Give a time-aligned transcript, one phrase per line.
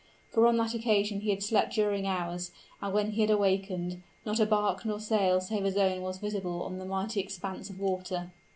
[0.31, 2.49] For on that occasion he had slept during hours;
[2.81, 6.63] and when he had awakened, not a bark nor sail save his own was visible
[6.63, 8.31] on the mighty expanse of water.